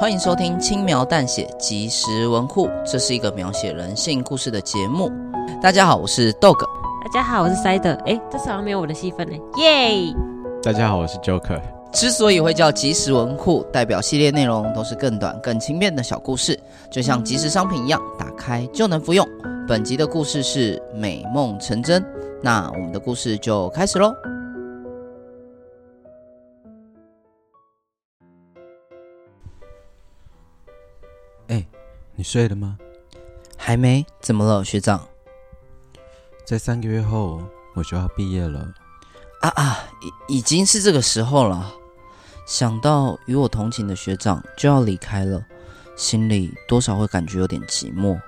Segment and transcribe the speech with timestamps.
[0.00, 5.12] 欢迎收听轻描淡写即时文库，这是一个描写人性故事的节目。
[5.60, 6.56] 大家好，我是 Dog。
[7.04, 7.86] 大家好，我是 Side。
[8.06, 9.36] 哎，这次好像没有我的戏份呢。
[9.58, 10.10] 耶！
[10.62, 11.60] 大家好，我是 Joker。
[11.92, 16.58] 之所以会叫即时文库，代表系列内容都是更短、更轻便的小故事，
[16.90, 19.28] 就像即时商品一样，打开就能服用。
[19.68, 22.02] 本集的故事是美梦成真，
[22.42, 24.14] 那我们的故事就开始喽。
[32.14, 32.76] 你睡了吗？
[33.56, 34.04] 还没。
[34.20, 35.06] 怎么了，学长？
[36.46, 37.42] 在三个月后，
[37.74, 38.72] 我就要毕业了。
[39.42, 39.78] 啊啊，
[40.28, 41.72] 已已经是这个时候了。
[42.46, 45.44] 想到与我同寝的学长就要离开了，
[45.96, 48.20] 心里多少会感觉有点寂寞。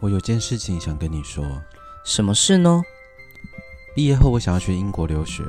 [0.00, 1.44] 我有件事情想跟你说。
[2.04, 2.82] 什么事呢？
[3.94, 5.44] 毕业后，我想要去英国留学。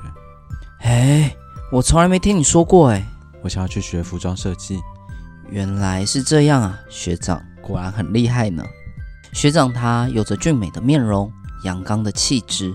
[0.82, 1.36] 哎，
[1.72, 3.04] 我从来没听你说过哎。
[3.42, 4.80] 我想要去学服装设计。
[5.54, 8.66] 原来是这样啊，学长果然很厉害呢。
[9.34, 11.32] 学长他有着俊美的面容，
[11.64, 12.74] 阳刚的气质，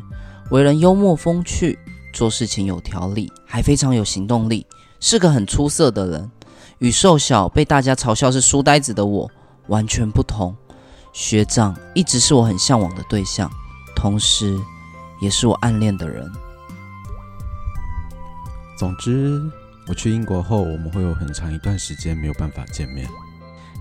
[0.52, 1.76] 为人幽默风趣，
[2.14, 4.64] 做事情有条理，还非常有行动力，
[5.00, 6.30] 是个很出色的人。
[6.78, 9.28] 与瘦小被大家嘲笑是书呆子的我
[9.66, 10.56] 完全不同。
[11.12, 13.50] 学长一直是我很向往的对象，
[13.96, 14.56] 同时
[15.20, 16.30] 也是我暗恋的人。
[18.76, 19.42] 总之。
[19.88, 23.08] 我去英国后，我们会有很长一段时间没有办法见面。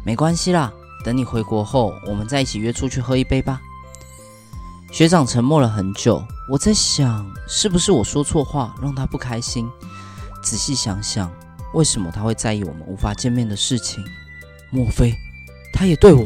[0.05, 0.71] 没关系啦，
[1.03, 3.59] 等你回国后，我们再一起约出去喝一杯吧。
[4.89, 9.69] 学长沉默了很久，我在想，是不是我说错话让他不开心？
[10.41, 11.29] 仔细想想，
[11.73, 14.01] 为什么他会在意我们无法见面的事情？
[14.71, 15.13] 莫非
[15.73, 16.23] 他也对我？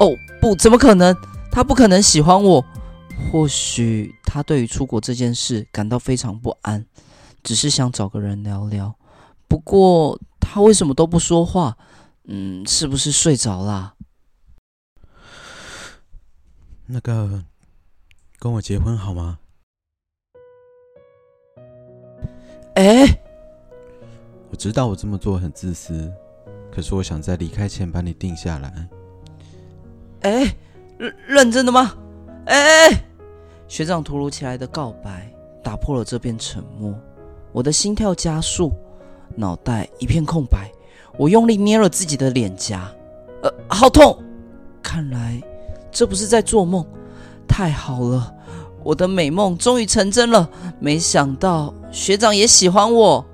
[0.00, 1.16] 哦，不，怎么可能？
[1.50, 2.62] 他不可能喜欢我。
[3.32, 6.84] 或许他对于出国这件事感到非常不安。
[7.46, 8.98] 只是想找个人聊聊，
[9.46, 11.78] 不过他为什么都不说话？
[12.24, 13.94] 嗯，是不是睡着啦？
[16.86, 17.44] 那个，
[18.40, 19.38] 跟我结婚好吗？
[22.74, 23.06] 哎，
[24.50, 26.12] 我知道我这么做很自私，
[26.72, 28.88] 可是我想在离开前把你定下来。
[30.22, 30.52] 哎，
[30.98, 31.96] 认认真的吗？
[32.46, 33.04] 哎，
[33.68, 35.32] 学长突如其来的告白
[35.62, 36.92] 打破了这片沉默。
[37.56, 38.70] 我的心跳加速，
[39.34, 40.70] 脑袋一片空白。
[41.16, 42.86] 我用力捏了自己的脸颊，
[43.42, 44.22] 呃，好痛！
[44.82, 45.42] 看来
[45.90, 46.86] 这不是在做梦。
[47.48, 48.30] 太好了，
[48.84, 50.46] 我的美梦终于成真了。
[50.78, 53.24] 没想到学长也喜欢我。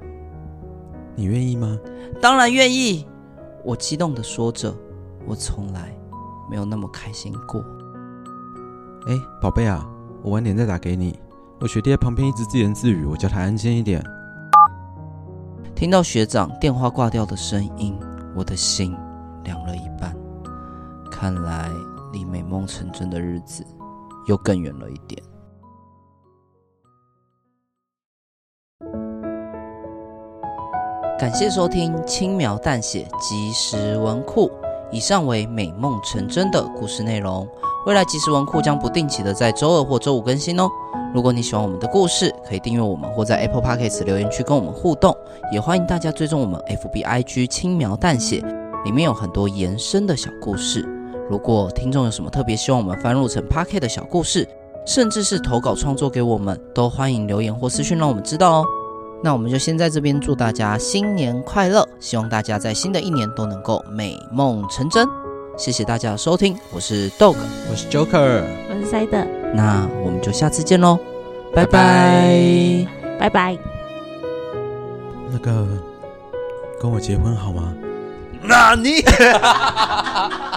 [1.16, 1.76] 你愿意吗？
[2.20, 3.04] 当然愿意。
[3.64, 4.72] 我激动的说着。
[5.26, 5.92] 我从来
[6.48, 7.60] 没有那么开心过。
[9.08, 9.84] 哎，宝贝啊，
[10.22, 11.18] 我晚点再打给你。
[11.62, 14.02] 我学弟在旁边一直自言自语，我叫他安静一点。
[15.76, 17.96] 听到学长电话挂掉的声音，
[18.34, 18.96] 我的心
[19.44, 20.12] 凉了一半。
[21.08, 21.70] 看来
[22.12, 23.64] 离美梦成真的日子
[24.26, 25.22] 又更远了一点。
[31.16, 34.50] 感谢收听轻描淡写即时文库，
[34.90, 37.48] 以上为美梦成真的故事内容。
[37.84, 40.70] 未来即时文库将不定期的在周二或周五更新哦。
[41.12, 45.14] 如果你喜欢我们的故事，可以订阅我们或在 Apple Podcast 留言区跟我们互动，
[45.52, 48.40] 也欢迎大家追踪我们 FB IG 轻描淡写，
[48.84, 50.88] 里面有很多延伸的小故事。
[51.28, 54.48] 如果听众有什么特别希望我们翻录成 Podcast 的小故事，
[54.86, 58.64] 甚至是投稿创作给我们，都欢迎留言或私讯让我们知道哦。
[59.24, 65.06] 那我们就先在这边祝大家新年快乐，希望大家在新的一年都能够美梦成真。
[65.56, 67.36] 谢谢大家的收听，我是 Dog，
[67.70, 70.98] 我是 Joker，我是 Side，那我们就下次见喽，
[71.54, 72.86] 拜拜，
[73.18, 73.56] 拜拜。
[75.30, 75.66] 那个，
[76.80, 77.74] 跟我结婚好吗？
[78.42, 79.02] 那你。